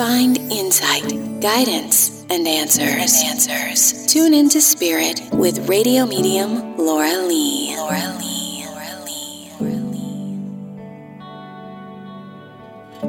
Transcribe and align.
find 0.00 0.38
insight, 0.50 1.10
guidance, 1.42 2.24
and 2.30 2.48
answers. 2.48 3.22
answers. 3.22 4.06
Tune 4.06 4.32
into 4.32 4.58
Spirit 4.58 5.20
with 5.34 5.68
radio 5.68 6.06
medium 6.06 6.74
Laura 6.78 7.18
Lee. 7.28 7.76
Laura 7.76 8.16
Lee. 8.18 8.64
Laura 8.64 9.04
Lee. 9.04 9.50
Laura 9.60 9.76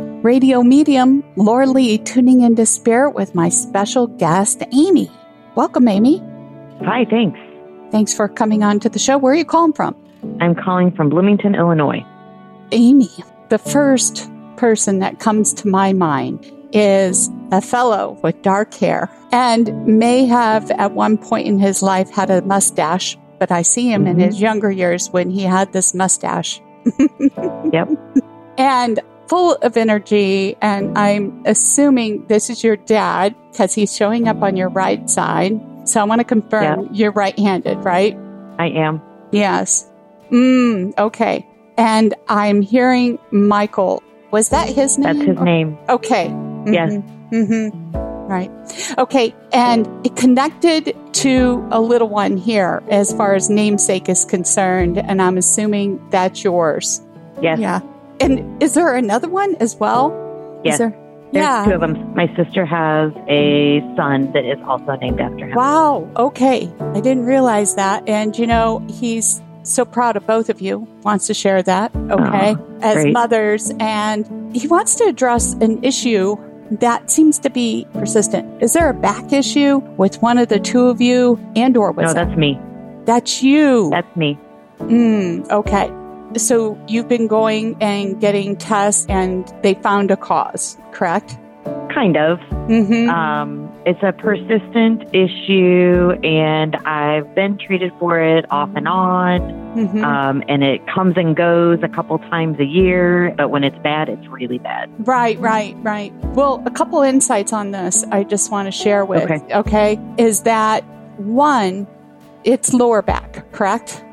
Lee. 0.03 0.21
Radio 0.21 0.61
medium 0.63 1.23
Laura 1.37 1.65
Lee 1.65 1.97
tuning 1.97 2.41
into 2.41 2.65
Spirit 2.65 3.11
with 3.11 3.33
my 3.33 3.47
special 3.47 4.07
guest, 4.07 4.61
Amy. 4.73 5.09
Welcome, 5.55 5.87
Amy. 5.87 6.17
Hi, 6.83 7.05
thanks. 7.09 7.39
Thanks 7.91 8.13
for 8.13 8.27
coming 8.27 8.65
on 8.65 8.81
to 8.81 8.89
the 8.89 8.99
show. 8.99 9.17
Where 9.17 9.31
are 9.31 9.37
you 9.37 9.45
calling 9.45 9.71
from? 9.71 9.95
I'm 10.41 10.55
calling 10.55 10.91
from 10.91 11.07
Bloomington, 11.09 11.55
Illinois. 11.55 12.05
Amy, 12.73 13.07
the 13.47 13.59
first 13.59 14.29
person 14.57 14.99
that 14.99 15.19
comes 15.19 15.53
to 15.53 15.69
my 15.69 15.93
mind 15.93 16.51
is 16.73 17.29
a 17.51 17.61
fellow 17.61 18.17
with 18.23 18.41
dark 18.41 18.73
hair 18.73 19.09
and 19.31 19.85
may 19.85 20.25
have 20.25 20.71
at 20.71 20.91
one 20.91 21.17
point 21.17 21.47
in 21.47 21.59
his 21.59 21.81
life 21.81 22.09
had 22.09 22.29
a 22.29 22.41
mustache, 22.41 23.17
but 23.39 23.51
I 23.51 23.61
see 23.61 23.91
him 23.91 24.05
mm-hmm. 24.05 24.19
in 24.19 24.27
his 24.27 24.41
younger 24.41 24.71
years 24.71 25.09
when 25.09 25.29
he 25.29 25.43
had 25.43 25.73
this 25.73 25.93
mustache. 25.93 26.61
yep. 27.71 27.89
And 28.57 28.99
full 29.31 29.55
of 29.61 29.77
energy. 29.77 30.57
And 30.61 30.97
I'm 30.97 31.41
assuming 31.45 32.27
this 32.27 32.49
is 32.49 32.65
your 32.65 32.75
dad 32.75 33.33
because 33.49 33.73
he's 33.73 33.95
showing 33.95 34.27
up 34.27 34.41
on 34.41 34.57
your 34.57 34.67
right 34.67 35.09
side. 35.09 35.57
So 35.87 36.01
I 36.01 36.03
want 36.03 36.19
to 36.19 36.25
confirm 36.25 36.89
you're 36.91 37.13
right 37.13 37.37
handed, 37.39 37.77
right? 37.77 38.13
I 38.59 38.67
am. 38.67 39.01
Yes. 39.31 39.89
Mm, 40.31 40.97
okay. 40.97 41.47
And 41.77 42.13
I'm 42.27 42.61
hearing 42.61 43.19
Michael. 43.31 44.03
Was 44.31 44.49
that 44.49 44.67
his 44.67 44.97
name? 44.97 45.17
That's 45.17 45.29
his 45.29 45.39
name. 45.39 45.77
Okay. 45.87 46.27
Mm-hmm. 46.65 46.73
Yes. 46.73 46.93
Mm-hmm. 47.31 47.91
Right. 48.27 48.51
Okay. 48.97 49.35
And 49.51 49.87
it 50.05 50.15
connected 50.15 50.95
to 51.13 51.67
a 51.71 51.81
little 51.81 52.07
one 52.07 52.37
here 52.37 52.81
as 52.89 53.13
far 53.13 53.35
as 53.35 53.49
namesake 53.49 54.07
is 54.07 54.23
concerned. 54.23 54.97
And 54.97 55.21
I'm 55.21 55.37
assuming 55.37 55.99
that's 56.11 56.43
yours. 56.43 57.01
Yes. 57.41 57.59
Yeah. 57.59 57.81
And 58.21 58.61
is 58.63 58.75
there 58.75 58.95
another 58.95 59.27
one 59.27 59.55
as 59.59 59.75
well? 59.75 60.11
Yes. 60.63 60.77
There, 60.77 60.91
There's 61.33 61.43
yeah. 61.43 61.65
two 61.65 61.73
of 61.73 61.81
them. 61.81 62.15
My 62.15 62.33
sister 62.35 62.65
has 62.65 63.11
a 63.27 63.81
son 63.97 64.31
that 64.31 64.45
is 64.45 64.59
also 64.65 64.95
named 64.95 65.19
after 65.19 65.47
him. 65.47 65.55
Wow. 65.55 66.09
Okay. 66.15 66.71
I 66.79 67.01
didn't 67.01 67.25
realize 67.25 67.75
that. 67.75 68.07
And, 68.07 68.37
you 68.37 68.47
know, 68.47 68.85
he's 68.87 69.41
so 69.63 69.83
proud 69.83 70.15
of 70.15 70.25
both 70.25 70.49
of 70.49 70.61
you. 70.61 70.87
Wants 71.03 71.27
to 71.27 71.33
share 71.33 71.61
that, 71.63 71.95
okay, 71.95 72.55
oh, 72.57 72.77
as 72.81 73.05
mothers. 73.07 73.71
And 73.79 74.55
he 74.55 74.67
wants 74.67 74.95
to 74.95 75.03
address 75.05 75.53
an 75.53 75.83
issue 75.83 76.37
that 76.79 77.11
seems 77.11 77.37
to 77.39 77.49
be 77.49 77.85
persistent. 77.93 78.63
Is 78.63 78.73
there 78.73 78.89
a 78.89 78.93
back 78.93 79.33
issue 79.33 79.77
with 79.97 80.21
one 80.21 80.37
of 80.37 80.47
the 80.47 80.59
two 80.59 80.87
of 80.87 81.01
you 81.01 81.39
and 81.55 81.75
or 81.75 81.91
with 81.91 82.05
No, 82.05 82.13
that's 82.13 82.37
me. 82.37 82.59
That's 83.05 83.43
you. 83.43 83.89
That's 83.89 84.15
me. 84.15 84.39
Mm, 84.79 85.49
okay. 85.51 85.91
So 86.39 86.79
you've 86.87 87.09
been 87.09 87.27
going 87.27 87.75
and 87.81 88.21
getting 88.21 88.55
tests 88.55 89.05
and 89.09 89.51
they 89.63 89.73
found 89.73 90.11
a 90.11 90.17
cause, 90.17 90.77
correct? 90.91 91.37
Kind 91.93 92.15
of. 92.15 92.39
Mm-hmm. 92.69 93.09
Um, 93.09 93.60
it's 93.85 94.01
a 94.03 94.11
persistent 94.11 95.03
issue, 95.13 96.11
and 96.23 96.75
I've 96.75 97.33
been 97.33 97.57
treated 97.57 97.91
for 97.99 98.19
it 98.19 98.45
off 98.51 98.69
and 98.75 98.87
on. 98.87 99.41
Mm-hmm. 99.75 100.03
Um, 100.03 100.43
and 100.47 100.63
it 100.63 100.85
comes 100.87 101.15
and 101.15 101.35
goes 101.35 101.79
a 101.81 101.87
couple 101.87 102.19
times 102.19 102.59
a 102.59 102.65
year, 102.65 103.33
but 103.37 103.49
when 103.49 103.63
it's 103.63 103.77
bad, 103.79 104.09
it's 104.09 104.27
really 104.27 104.59
bad. 104.59 104.89
Right, 105.07 105.39
right, 105.39 105.75
right. 105.79 106.13
Well, 106.35 106.61
a 106.65 106.71
couple 106.71 107.01
insights 107.01 107.53
on 107.53 107.71
this 107.71 108.03
I 108.11 108.23
just 108.23 108.51
want 108.51 108.67
to 108.67 108.71
share 108.71 109.05
with. 109.05 109.23
Okay. 109.23 109.55
okay 109.55 109.99
is 110.17 110.43
that 110.43 110.83
one, 111.17 111.87
it's 112.43 112.73
lower 112.73 113.01
back, 113.01 113.51
correct? 113.51 114.03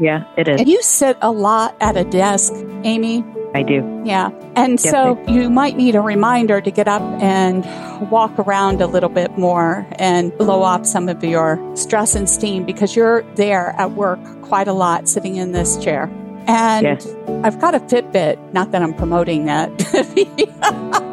Yeah, 0.00 0.24
it 0.36 0.48
is. 0.48 0.60
And 0.60 0.68
you 0.68 0.82
sit 0.82 1.16
a 1.22 1.30
lot 1.30 1.76
at 1.80 1.96
a 1.96 2.04
desk, 2.04 2.52
Amy. 2.82 3.24
I 3.54 3.62
do. 3.62 4.02
Yeah. 4.04 4.30
And 4.56 4.72
yes, 4.82 4.90
so 4.90 5.22
you 5.28 5.48
might 5.48 5.76
need 5.76 5.94
a 5.94 6.00
reminder 6.00 6.60
to 6.60 6.70
get 6.70 6.88
up 6.88 7.02
and 7.22 7.64
walk 8.10 8.36
around 8.38 8.80
a 8.80 8.86
little 8.86 9.08
bit 9.08 9.38
more 9.38 9.86
and 9.92 10.36
blow 10.36 10.62
off 10.62 10.84
some 10.84 11.08
of 11.08 11.22
your 11.22 11.60
stress 11.76 12.16
and 12.16 12.28
steam 12.28 12.64
because 12.64 12.96
you're 12.96 13.22
there 13.36 13.70
at 13.78 13.92
work 13.92 14.18
quite 14.42 14.66
a 14.66 14.72
lot 14.72 15.08
sitting 15.08 15.36
in 15.36 15.52
this 15.52 15.76
chair. 15.78 16.10
And 16.46 16.84
yes. 16.84 17.06
I've 17.42 17.60
got 17.60 17.74
a 17.74 17.80
Fitbit, 17.80 18.52
not 18.52 18.70
that 18.72 18.82
I'm 18.82 18.94
promoting 18.94 19.46
that. 19.46 19.70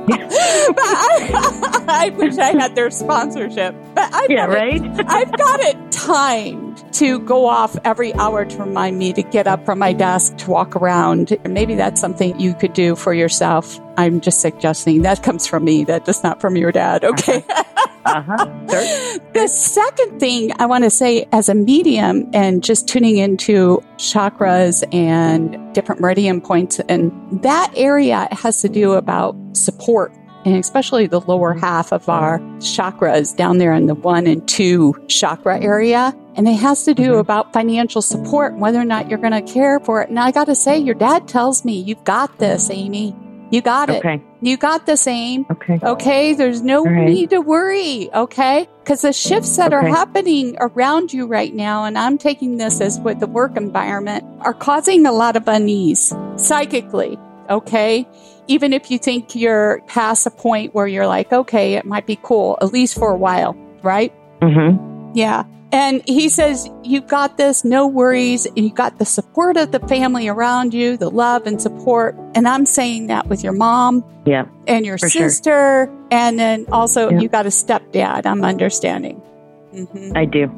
I, 0.78 1.86
I, 1.88 2.10
wish 2.10 2.38
I 2.38 2.52
had 2.52 2.76
their 2.76 2.90
sponsorship. 2.92 3.76
But 3.96 4.14
I've 4.14 4.30
yeah, 4.30 4.46
right? 4.46 4.84
It, 4.84 5.06
I've 5.08 5.32
got 5.38 5.60
it 5.62 5.92
timed 5.92 6.84
to 6.94 7.20
go 7.20 7.46
off 7.48 7.76
every 7.84 8.14
hour 8.16 8.46
to 8.46 8.58
remind 8.58 8.98
me 8.98 9.14
to 9.14 9.24
get 9.24 9.48
up 9.48 9.66
from 9.66 9.80
my 9.80 9.94
desk 9.94 10.38
to 10.38 10.50
walk 10.50 10.76
around. 10.76 11.38
Maybe 11.48 11.76
that's 11.76 12.02
something 12.02 12.40
you 12.40 12.54
could 12.54 12.74
do 12.74 12.96
for 12.96 13.14
yourself. 13.14 13.80
I'm 13.98 14.22
just 14.22 14.42
suggesting 14.42 15.04
that 15.04 15.24
comes 15.24 15.48
from 15.48 15.64
me. 15.64 15.84
That 15.84 16.06
does 16.06 16.24
not 16.24 16.42
from 16.42 16.56
your 16.58 16.72
dad. 16.72 17.04
Okay. 17.04 17.46
Uh-huh. 17.50 17.64
uh-huh. 18.06 18.68
Sure. 18.70 19.20
The 19.34 19.48
second 19.48 20.20
thing 20.20 20.52
I 20.60 20.66
want 20.66 20.84
to 20.84 20.90
say 20.90 21.28
as 21.32 21.50
a 21.50 21.56
medium 21.56 22.30
and 22.34 22.64
just 22.64 22.88
tuning 22.88 23.18
into 23.18 23.84
chakras 23.98 24.84
and 24.94 25.74
different 25.74 26.02
meridian 26.02 26.42
points 26.42 26.80
and 26.80 27.12
that 27.44 27.72
area 27.76 28.28
has 28.32 28.62
to 28.62 28.70
do 28.70 28.94
about 28.94 29.36
support 29.54 30.14
and 30.46 30.56
especially 30.56 31.08
the 31.08 31.22
lower 31.22 31.54
half 31.54 31.94
of 31.94 32.10
our 32.10 32.40
chakras 32.60 33.36
down 33.36 33.58
there 33.58 33.74
in 33.74 33.86
the 33.86 33.96
one 33.96 34.28
and 34.28 34.48
two 34.48 34.94
chakra 35.08 35.60
area. 35.62 36.16
And 36.36 36.48
it 36.48 36.56
has 36.56 36.86
to 36.86 36.94
do 36.94 37.12
mm-hmm. 37.12 37.20
about 37.20 37.54
financial 37.54 38.02
support, 38.02 38.58
whether 38.58 38.80
or 38.80 38.86
not 38.86 39.10
you're 39.10 39.20
going 39.20 39.34
to 39.34 39.54
care 39.54 39.80
for 39.80 40.02
it. 40.02 40.10
And 40.10 40.20
I 40.20 40.32
got 40.32 40.46
to 40.46 40.56
say, 40.56 40.80
your 40.80 40.96
dad 40.96 41.28
tells 41.28 41.66
me 41.66 41.80
you've 41.80 42.04
got 42.06 42.40
this, 42.40 42.70
Amy. 42.70 43.16
You 43.52 43.62
got 43.62 43.90
it. 43.90 44.00
Okay. 44.00 44.22
You 44.42 44.58
got 44.58 44.86
the 44.86 44.96
same. 44.96 45.46
Okay. 45.52 45.80
Okay. 45.84 46.34
There's 46.34 46.62
no 46.62 46.86
right. 46.86 47.10
need 47.10 47.30
to 47.32 47.42
worry. 47.42 48.10
Okay. 48.14 48.68
Because 48.80 49.02
the 49.02 49.14
shifts 49.14 49.58
that 49.58 49.74
okay. 49.74 49.86
are 49.86 49.90
happening 49.90 50.56
around 50.60 51.14
you 51.14 51.28
right 51.28 51.54
now, 51.54 51.84
and 51.84 51.98
I'm 51.98 52.18
taking 52.18 52.58
this 52.58 52.80
as 52.80 53.00
with 53.00 53.20
the 53.20 53.28
work 53.28 53.58
environment, 53.58 54.24
are 54.40 54.54
causing 54.54 55.06
a 55.06 55.12
lot 55.12 55.36
of 55.36 55.48
unease 55.48 56.14
psychically. 56.38 57.20
Okay. 57.50 58.08
Even 58.48 58.72
if 58.74 58.90
you 58.90 58.98
think 58.98 59.36
you're 59.36 59.82
past 59.88 60.26
a 60.26 60.32
point 60.32 60.74
where 60.74 60.88
you're 60.88 61.08
like, 61.08 61.32
okay, 61.32 61.76
it 61.76 61.86
might 61.86 62.08
be 62.08 62.18
cool, 62.24 62.58
at 62.62 62.72
least 62.72 62.98
for 62.98 63.12
a 63.12 63.18
while, 63.18 63.54
right? 63.84 64.14
Mm-hmm. 64.42 65.12
Yeah. 65.14 65.44
And 65.72 66.02
he 66.08 66.28
says, 66.28 66.70
You 66.84 67.02
got 67.02 67.38
this, 67.38 67.64
no 67.64 67.88
worries. 67.88 68.48
You 68.56 68.72
got 68.72 69.00
the 69.00 69.06
support 69.06 69.58
of 69.58 69.72
the 69.72 69.80
family 69.80 70.28
around 70.28 70.74
you, 70.74 70.98
the 70.98 71.10
love 71.10 71.48
and 71.48 71.62
support. 71.62 72.16
And 72.36 72.48
I'm 72.48 72.66
saying 72.66 73.08
that 73.08 73.28
with 73.28 73.44
your 73.44 73.54
mom 73.54 74.04
yeah, 74.26 74.46
and 74.68 74.86
your 74.86 74.98
sister. 74.98 75.88
Sure. 75.88 76.08
And 76.12 76.38
then 76.38 76.66
also, 76.72 77.10
yeah. 77.10 77.20
you 77.20 77.30
got 77.30 77.46
a 77.46 77.50
stepdad, 77.50 78.26
I'm 78.26 78.44
understanding. 78.44 79.22
Mm-hmm. 79.74 80.18
I 80.18 80.26
do. 80.26 80.52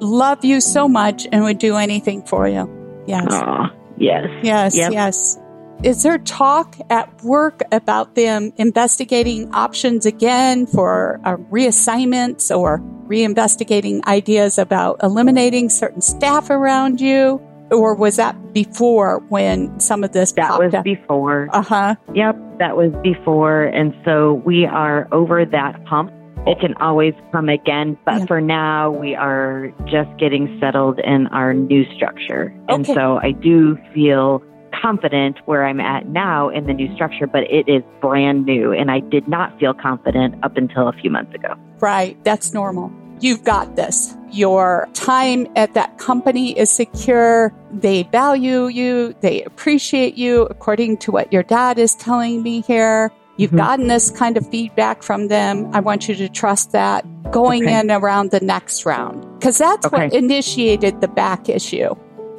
Love 0.00 0.44
you 0.44 0.60
so 0.60 0.88
much 0.88 1.26
and 1.32 1.42
would 1.44 1.58
do 1.58 1.76
anything 1.76 2.22
for 2.22 2.48
you. 2.48 2.70
Yes. 3.06 3.26
Aww, 3.26 3.72
yes. 3.96 4.28
Yes, 4.42 4.76
yep. 4.76 4.92
yes. 4.92 5.38
Is 5.82 6.02
there 6.02 6.18
talk 6.18 6.76
at 6.88 7.22
work 7.22 7.60
about 7.72 8.14
them 8.14 8.52
investigating 8.56 9.52
options 9.52 10.06
again 10.06 10.66
for 10.66 11.20
uh, 11.24 11.36
reassignments 11.50 12.56
or 12.56 12.78
reinvestigating 13.06 14.02
ideas 14.06 14.58
about 14.58 14.96
eliminating 15.02 15.68
certain 15.68 16.00
staff 16.00 16.48
around 16.48 17.00
you? 17.00 17.40
Or 17.70 17.94
was 17.94 18.16
that 18.16 18.52
before 18.52 19.20
when 19.28 19.78
some 19.80 20.04
of 20.04 20.12
this 20.12 20.32
That 20.32 20.58
was 20.58 20.72
up? 20.74 20.84
before. 20.84 21.48
Uh 21.52 21.62
huh. 21.62 21.96
Yep, 22.14 22.58
that 22.58 22.76
was 22.76 22.92
before. 23.02 23.64
And 23.64 23.94
so 24.04 24.34
we 24.44 24.64
are 24.66 25.08
over 25.12 25.44
that 25.44 25.80
hump. 25.86 26.12
It 26.46 26.60
can 26.60 26.74
always 26.74 27.14
come 27.32 27.48
again, 27.48 27.96
but 28.04 28.20
yeah. 28.20 28.26
for 28.26 28.40
now, 28.40 28.90
we 28.90 29.14
are 29.14 29.72
just 29.86 30.14
getting 30.18 30.58
settled 30.60 30.98
in 30.98 31.26
our 31.28 31.54
new 31.54 31.84
structure. 31.94 32.54
Okay. 32.64 32.74
And 32.74 32.86
so 32.86 33.18
I 33.22 33.32
do 33.32 33.78
feel 33.94 34.42
confident 34.84 35.38
where 35.46 35.64
I'm 35.64 35.80
at 35.80 36.08
now 36.08 36.50
in 36.50 36.66
the 36.66 36.74
new 36.74 36.94
structure, 36.94 37.26
but 37.26 37.44
it 37.44 37.66
is 37.68 37.82
brand 38.02 38.44
new. 38.44 38.72
And 38.72 38.90
I 38.90 39.00
did 39.00 39.26
not 39.26 39.58
feel 39.58 39.72
confident 39.72 40.34
up 40.44 40.58
until 40.58 40.88
a 40.88 40.92
few 40.92 41.10
months 41.10 41.34
ago. 41.34 41.54
Right. 41.80 42.22
That's 42.22 42.52
normal. 42.52 42.92
You've 43.20 43.44
got 43.44 43.76
this. 43.76 44.14
Your 44.30 44.88
time 44.92 45.46
at 45.56 45.72
that 45.72 45.96
company 45.96 46.58
is 46.58 46.70
secure. 46.70 47.54
They 47.72 48.02
value 48.02 48.66
you. 48.66 49.14
They 49.20 49.42
appreciate 49.44 50.16
you 50.16 50.42
according 50.42 50.98
to 50.98 51.12
what 51.12 51.32
your 51.32 51.44
dad 51.44 51.78
is 51.78 51.94
telling 51.94 52.42
me 52.42 52.60
here. 52.60 53.10
You've 53.36 53.50
mm-hmm. 53.50 53.56
gotten 53.56 53.88
this 53.88 54.10
kind 54.10 54.36
of 54.36 54.48
feedback 54.50 55.02
from 55.02 55.28
them. 55.28 55.70
I 55.72 55.80
want 55.80 56.08
you 56.08 56.14
to 56.16 56.28
trust 56.28 56.72
that 56.72 57.04
going 57.30 57.64
okay. 57.64 57.80
in 57.80 57.90
around 57.90 58.32
the 58.32 58.40
next 58.40 58.84
round 58.84 59.22
because 59.38 59.58
that's 59.58 59.86
okay. 59.86 60.08
what 60.08 60.12
initiated 60.12 61.00
the 61.00 61.08
back 61.08 61.48
issue. 61.48 61.94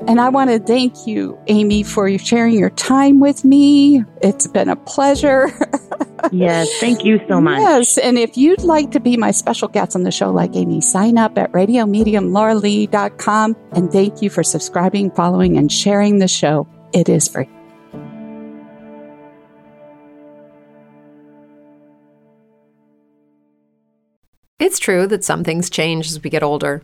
And 0.07 0.21
I 0.21 0.29
want 0.29 0.51
to 0.51 0.59
thank 0.59 1.07
you, 1.07 1.35
Amy, 1.47 1.81
for 1.81 2.15
sharing 2.19 2.59
your 2.59 2.69
time 2.69 3.19
with 3.19 3.43
me. 3.43 4.03
It's 4.21 4.45
been 4.45 4.69
a 4.69 4.75
pleasure. 4.75 5.47
yes, 6.31 6.69
thank 6.79 7.03
you 7.03 7.19
so 7.27 7.41
much. 7.41 7.59
Yes, 7.59 7.97
and 7.97 8.15
if 8.15 8.37
you'd 8.37 8.61
like 8.61 8.91
to 8.91 8.99
be 8.99 9.17
my 9.17 9.31
special 9.31 9.67
guest 9.67 9.95
on 9.95 10.03
the 10.03 10.11
show 10.11 10.31
like 10.31 10.55
Amy, 10.55 10.81
sign 10.81 11.17
up 11.17 11.39
at 11.39 11.51
radiomediumlauralee.com 11.53 13.55
and 13.71 13.91
thank 13.91 14.21
you 14.21 14.29
for 14.29 14.43
subscribing, 14.43 15.09
following, 15.09 15.57
and 15.57 15.71
sharing 15.71 16.19
the 16.19 16.27
show. 16.27 16.67
It 16.93 17.09
is 17.09 17.27
free. 17.27 17.49
It's 24.59 24.77
true 24.77 25.07
that 25.07 25.23
some 25.23 25.43
things 25.43 25.71
change 25.71 26.07
as 26.07 26.23
we 26.23 26.29
get 26.29 26.43
older. 26.43 26.83